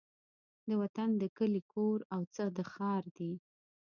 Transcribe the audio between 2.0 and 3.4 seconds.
او څه د ښار دي